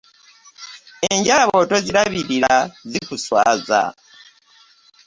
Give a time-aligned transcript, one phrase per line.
[1.11, 2.53] Enjala bwo tazirabirira
[2.89, 3.81] zikuswaza.